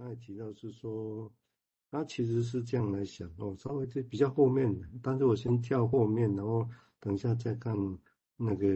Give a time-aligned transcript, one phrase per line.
[0.00, 1.30] 他还提到是说，
[1.90, 6.66] 他其实是这样来想哦，稍微这比较后面的，但是我先跳后面，然后
[6.98, 7.76] 等一下再看
[8.38, 8.66] 那个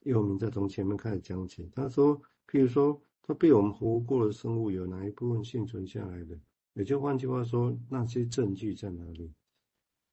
[0.00, 1.70] 佑铭再从前面开始讲起。
[1.72, 6.36] 他说，譬如说，他被我们活过的生物有哪一部分幸存下来的？
[6.72, 9.32] 也就换句话说，那些证据在哪里？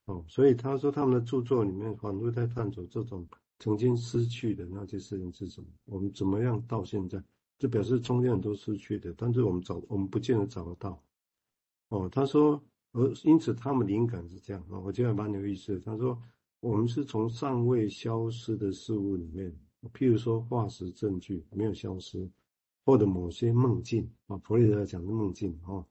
[0.05, 3.27] 哦，所以他说他们的著作里面反复在探索这种
[3.57, 7.23] 曾经失去的那些事情是什么，我们怎么样到现在？
[7.57, 11.01] 这表示中间很多失去的，但是我们找我们不见得找得到。
[11.87, 15.79] 哦，他说，而因此他们灵感是这样啊，我觉得蛮有意思。
[15.79, 16.21] 他说，
[16.59, 19.55] 我们是从尚未消失的事物里面，
[19.93, 22.29] 譬如说化石证据没有消失，
[22.83, 25.85] 或者某些梦境啊，弗雷德讲的梦境啊，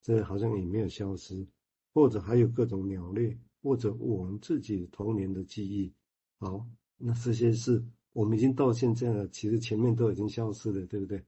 [0.00, 1.46] 这好像也没有消失，
[1.92, 5.92] 或者还有各种鸟类，或者我们自己童年的记忆。
[6.38, 7.84] 好，那这些是。
[8.12, 11.24] 我们已经到现在了，其实前面都已经消失了，对不对？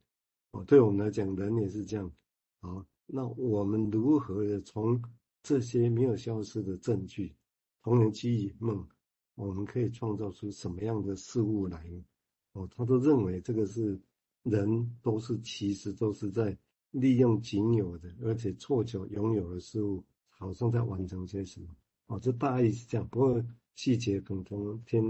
[0.51, 2.13] 哦，对我们来讲，人也是这样。
[2.61, 5.03] 好，那我们如何的从
[5.43, 7.35] 这些没有消失的证据、
[7.83, 8.87] 童年记忆、梦，
[9.35, 12.05] 我们可以创造出什么样的事物来呢？
[12.53, 13.99] 哦，他都认为这个是
[14.43, 16.57] 人都是其实都是在
[16.91, 21.75] 利用仅有的，而且错求拥有的事物，好像在完成些什么。
[22.09, 23.45] 哦，这大意是这样，不过
[23.75, 25.03] 细节可能从天。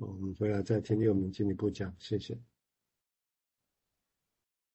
[0.00, 2.40] 我们回来再听佑铭进一步讲，谢谢。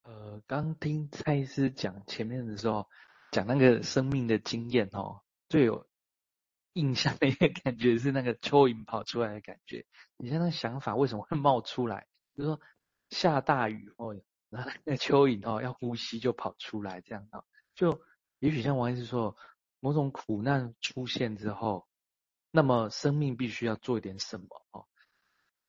[0.03, 2.87] 呃，刚听蔡医师讲前面的时候，
[3.31, 5.87] 讲那个生命的经验哦，最有
[6.73, 9.87] 印象的一个感觉是那个蚯蚓跑出来的感觉。
[10.17, 12.05] 你像那想法为什么会冒出来？
[12.35, 12.61] 就是说
[13.09, 14.15] 下大雨哦，
[14.51, 17.99] 然后那个蚯蚓哦要呼吸就跑出来这样啊，就
[18.37, 19.35] 也许像王医师说，
[19.79, 21.87] 某种苦难出现之后，
[22.51, 24.85] 那么生命必须要做一点什么哦。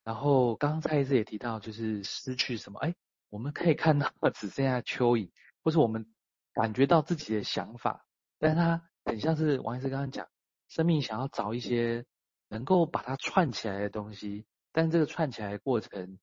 [0.06, 2.78] 然后刚刚蔡医师也提到，就是失去什么？
[2.78, 2.94] 哎，
[3.28, 5.32] 我们可以看到 只剩下蚯蚓，
[5.64, 6.06] 或是我们
[6.52, 8.06] 感觉到自己的想法，
[8.38, 10.28] 但是它很像是王医师刚刚讲，
[10.68, 12.06] 生命想要找一些
[12.48, 16.20] 能够把它串起来的东西，但这个串起来的过程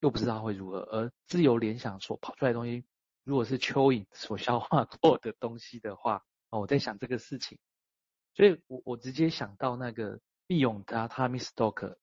[0.00, 0.78] 又不知道会如何。
[0.78, 2.86] 而自由联想所跑出来的东西，
[3.24, 7.58] 如果是蚯蚓所消化过的东西的话，哦，我在想这个事情，
[8.34, 11.96] 所以我我直接想到那个毕永达他 Tavistock。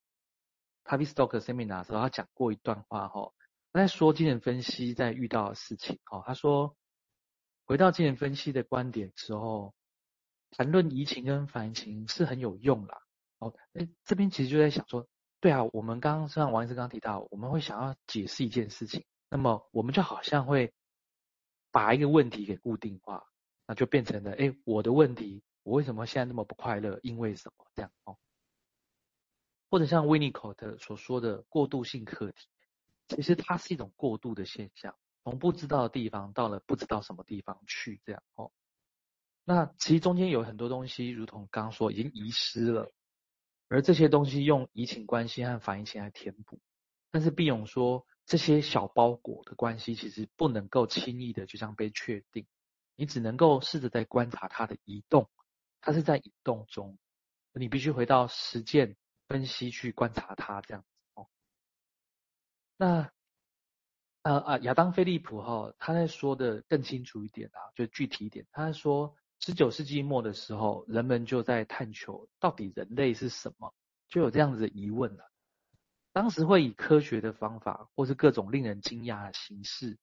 [0.89, 3.31] Tavistock Seminar 的时候，他讲过一段话哈，
[3.72, 6.75] 他在说精神分析在遇到事情哈，他说
[7.67, 9.75] 回到精神分析的观点之后，
[10.49, 13.03] 谈论移情跟反情是很有用啦。
[13.38, 15.07] 哦，哎，这边其实就在想说，
[15.39, 20.73] 对啊，我们刚刚像王医师刚提到，我们会想要解释一件事情，那么我们就好像会
[21.72, 23.23] 把一个问题给固定化，
[23.67, 26.99] 那就变成了，哎，我的问题，我为什么现在那么不快乐？
[27.03, 27.66] 因为什么？
[27.75, 27.91] 这样。
[29.69, 32.47] 或者像 Winnicott 所说的过渡性课题，
[33.07, 38.52] 其实它是一种过渡的现象，从不知道的地方到了不知道什么地方去，这样哦。
[39.46, 42.91] 那其实中间有很多东西，如同刚刚说，已经遗失了，
[43.68, 46.59] 而这些东西用移情关系和反移情来填补。
[47.12, 52.46] 但是毕勇说，这些小包裹的关系其实不能够轻易的就这样被确定，
[52.96, 55.29] 你只能够试着在观察它的移动，
[55.81, 56.97] 它是在移动中，
[57.53, 58.96] 你必须回到实践。
[59.29, 61.29] 分析去观察它这样子哦。
[62.75, 63.12] 那
[64.23, 68.45] 呃啊，亚当·菲利普哈、他在说的更清楚一点啊，就具体一点。
[68.51, 73.73] 他在说，十九世纪末的时候，人们就在探求到底人类是什么，
[74.09, 75.31] 就有这样子的疑问了。
[76.11, 79.97] 当时会以科学的方法，或是各种令人惊讶的形式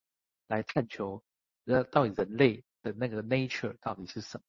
[0.47, 1.21] 来探求，
[1.65, 4.43] 呃，到底人类的那个 nature 到底是什么。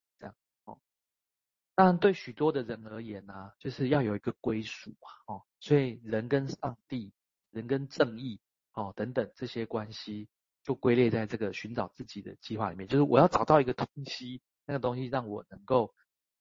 [1.78, 7.12] 当然，对许多的人而言呢、就是要有一个归属啊，哦，所以人跟上帝、
[7.52, 8.40] 人跟正义，
[8.72, 10.28] 哦，等等这些关系，
[10.64, 12.88] 就归类在这个寻找自己的计划里面。
[12.88, 15.94] 就是我要找到一个东西，那个东西让我能够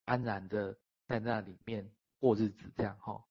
[0.05, 0.75] 安然的
[1.05, 1.87] 在那里面
[2.17, 3.23] 过日子，这样哈。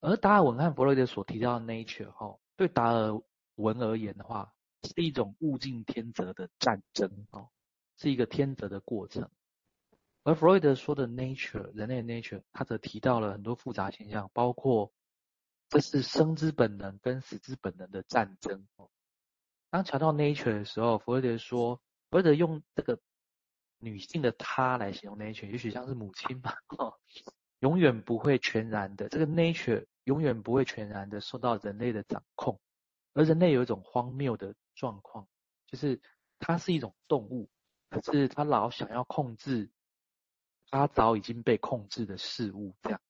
[0.00, 3.22] 而达尔文和弗洛伊德所提到的 nature，哈，对达尔
[3.54, 4.52] 文而言的话，
[4.82, 7.48] 是一种物竞天择的战争，哦，
[7.96, 9.30] 是一个天择的过程。
[10.24, 14.90] 而弗洛伊德说的 nature，人类 nature，他则提到了很多复杂现象，包括
[15.68, 18.66] 这是生之本能跟死之本能的战争。
[19.68, 22.98] 当讲到 nature 的时候，弗洛伊德说，弗洛伊德用这个
[23.78, 26.56] 女性的她来形容 nature，也许像是母亲吧，
[27.58, 32.58] 永远不会全然的，这个 nature 永远不会全然的受到人类的掌控，
[33.12, 35.28] 而人类有一种荒谬的状况，
[35.66, 36.00] 就是
[36.38, 37.50] 它是一种动物，
[37.90, 39.70] 可是它老想要控制。
[40.70, 43.00] 他早已经被控制的事物，这样。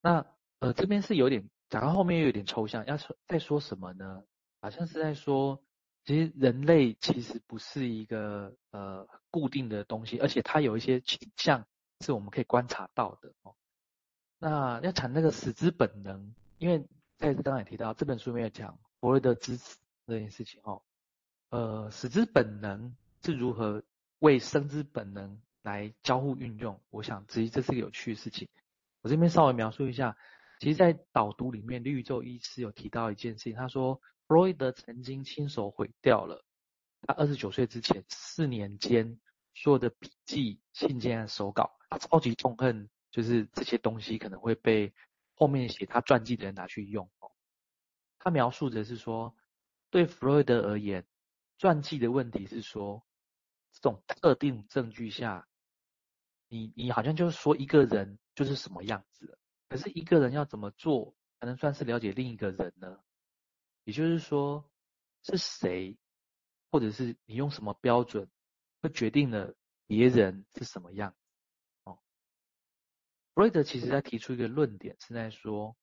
[0.00, 0.26] 那
[0.58, 4.24] 呃，这边是有点讲到后面又有点抽象，要说在说什么呢？
[4.60, 5.62] 好像是在说
[6.04, 11.66] 其实人类其实不是一个呃固定的东西，而且它有一些倾向
[12.00, 13.54] 是我们可以观察到的哦。
[14.38, 20.82] 那要谈那个死之本能，因为在刚刚也提到这本书里面有讲弗洛伊德之死这件事情哦。
[21.50, 23.82] 呃，死之本能是如何
[24.18, 26.80] 为生之本能来交互运用？
[26.90, 28.48] 我想，其实这是个有趣的事情。
[29.02, 30.16] 我这边稍微描述一下，
[30.60, 34.00] 其实，在导读里面，绿洲医师有提到一件事情，他说。
[34.28, 36.44] 弗洛伊德曾经亲手毁掉了
[37.02, 39.20] 他二十九岁之前四年间
[39.54, 41.78] 所有的笔记、信件和手稿。
[41.88, 44.92] 他超级痛恨，就是这些东西可能会被
[45.36, 47.08] 后面写他传记的人拿去用。
[48.18, 49.32] 他描述的是说，
[49.90, 51.06] 对弗洛伊德而言，
[51.56, 53.06] 传记的问题是说，
[53.76, 55.46] 这种特定证据下，
[56.48, 59.38] 你你好像就是说一个人就是什么样子，
[59.68, 62.98] 可是一个人要怎么做才能算是了解另一个人呢？
[63.84, 64.68] 也就是说，
[65.22, 65.96] 是谁，
[66.70, 68.28] 或者是你用什么标准，
[68.80, 69.54] 会决定了
[69.86, 71.14] 别人是什么样？
[71.84, 72.00] 哦，
[73.34, 75.76] 弗洛伊德其实在提出一个论点，是在说，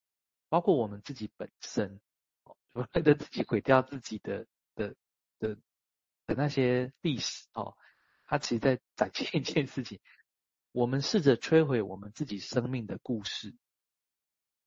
[0.49, 2.01] 包括我们自己本身，
[2.43, 4.95] 哦， 弗洛伊德自己毁掉自己的的
[5.39, 5.57] 的
[6.25, 7.75] 的那些历史，哦，
[8.25, 9.99] 他其实在展现一件事情，
[10.71, 13.55] 我们试着摧毁我们自己生命的故事，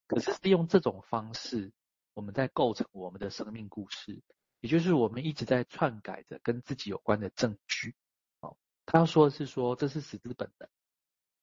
[0.07, 1.73] 可是利用这种方式。
[2.15, 4.23] 我们在构成我们的生命故事，
[4.61, 7.95] 也就是我们一直在篡改着跟自己有关的证据。
[8.41, 8.57] 哦，
[8.87, 10.67] 他说的是说，这是死之本能。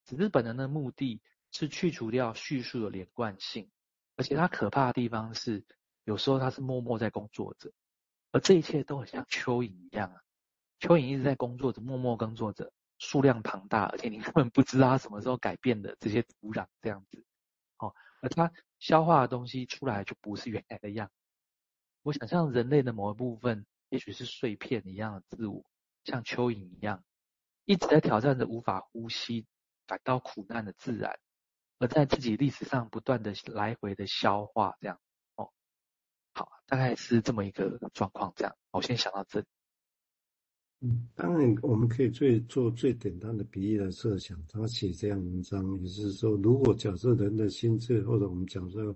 [0.04, 1.22] 死之本能的目的
[1.52, 3.70] 是去除掉叙述的连贯性，
[4.16, 5.64] 而且它可怕的地方是，
[6.06, 7.72] 有时候它是默默在工作着，
[8.34, 10.22] 而这一切都很像蚯蚓一样啊。
[10.82, 17.24] 蚯蚓一直在工作着，默默耕作着，数量庞大，而且你 根本不知道它什么时候改变的这些土壤这样子。
[17.78, 18.52] 哦，而它。
[18.80, 21.10] 消化的东西出来就不是原来的样。
[22.02, 25.64] 我想象人类的某一部分，也许是碎片一样的自我，
[26.04, 27.02] 像蚯蚓一样，
[27.64, 29.48] 一直在挑战着无法呼吸、
[29.88, 31.18] 感到苦难的自然，
[31.80, 34.76] 而在自己历史上不断的来回的消化。
[34.82, 35.00] 这样，
[36.34, 38.34] 好，大概是这么一个状况。
[38.36, 39.46] 这样，我先想到这里。
[40.82, 48.94] 嗯，当然，我们可以最做最简单的比喻来设想，他写这样文章，也是说，如果假设人的心智，或者我们讲说，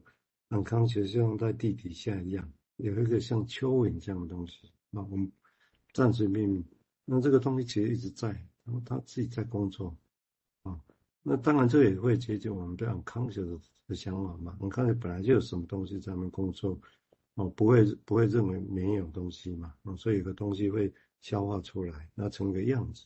[0.50, 5.32] 很康学像在地底下一样，有一个像蚯蚓这样的东西，那我们
[5.94, 6.66] 暂时命名，
[7.06, 8.28] 那这个东西其实一直在，
[8.66, 9.96] 然后他自己在工作，
[10.64, 10.78] 啊，
[11.24, 13.58] 那当然这也会接近我们对很康学的
[13.88, 16.78] 的想法嘛，很康学本来就有什么东西在那工作，
[17.38, 20.94] 哦，不会不会认为没有东西嘛，哦，所以有个东西会。
[21.20, 23.04] 消化出来，那成个样子，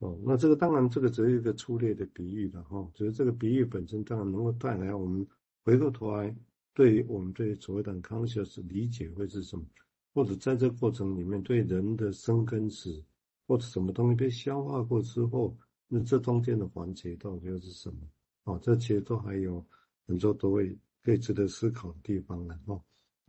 [0.00, 5.26] 哦，那这个当然这个只是一个粗略的比喻了哈，只是这个比喻本身当然能够带来我们
[5.64, 6.36] 回过头来，
[6.74, 9.64] 对于我们对所谓的 conscious 理解会是什么，
[10.12, 13.02] 或者在这过程里面对人的生跟死，
[13.46, 15.56] 或者什么东西被消化过之后，
[15.88, 17.96] 那这中间的环节到底又是什么？
[18.44, 19.66] 哦，这其实都还有
[20.06, 22.80] 很多都会可以值得思考的地方的哦。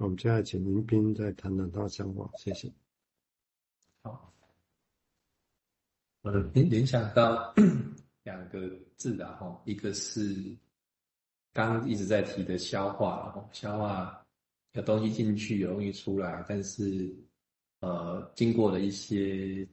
[0.01, 2.71] 我们接下来请林斌再谈谈他的想法，谢谢。
[4.01, 4.33] 好，
[6.21, 7.53] 我联联想到
[8.23, 8.67] 两个
[8.97, 10.57] 字的哈，一个是
[11.53, 14.25] 刚一直在提的消化，消化
[14.71, 17.15] 有东西进去，有东西出来，但是
[17.81, 19.67] 呃，经过了一些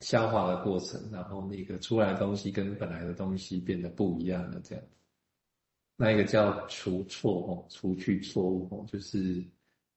[0.00, 4.82] 消化的过程，然后那个出来的东西跟本来的东西变得不一样了，这样。
[5.98, 9.44] 那一个叫除错哦，除去错误哦，就是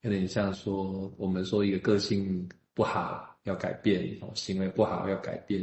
[0.02, 2.46] 有点像说我们说一个个性。
[2.74, 5.62] 不好要改变哦，行为不好要改变，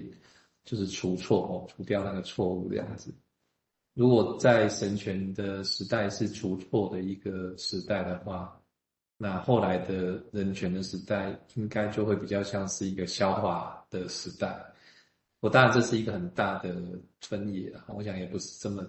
[0.62, 3.10] 就是除错哦，除掉那个错误这样子。
[3.94, 8.60] 如果在神权的时代是除错的一个时代的话，
[9.16, 14.62] 那后来的人权的时代应该就会比较像是一个消化的时代。
[15.40, 16.76] 我当然这是一个很大的
[17.22, 18.86] 分野，我想也不是这么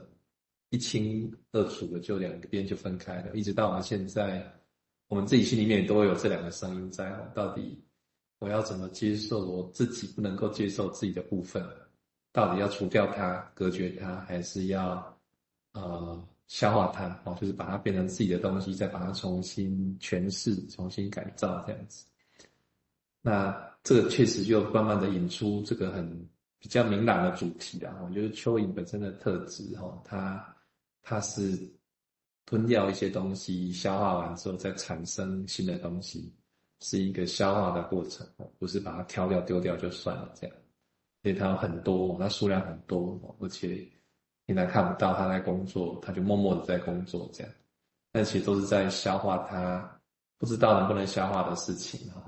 [0.69, 4.43] 一清二楚的就两边就分开了，一直到我们现在，
[5.07, 7.83] 我们自己心里面都会有这两个声音在，到底。
[8.39, 11.61] 我要怎么接受我自己不能够接受自己的部分？
[12.31, 15.19] 到底要除掉它、隔绝它，还是要
[15.73, 17.21] 呃消化它？
[17.25, 22.05] 哦，就是把它变成自己的东西，再把它重新诠释、重新改造这样子。
[23.21, 26.09] 那这个确实就慢慢的引出这个很
[26.59, 27.93] 比较明朗的主题啦。
[28.07, 30.55] 我觉得蚯蚓本身的特质，哈，它
[31.01, 31.57] 它是
[32.45, 36.33] 吞掉一些东西，消化完之后再产生新的东西。
[36.81, 38.25] 是一个消化的过程，
[38.57, 40.55] 不是把它挑掉丢掉就算了这样。
[41.21, 43.85] 所以它有很多，它数量很多，而且
[44.45, 47.53] 平常看不到它在工作，它就默默的在工作这样。
[48.13, 49.99] 但其实都是在消化它
[50.37, 52.23] 不知道能不能消化的事情，啊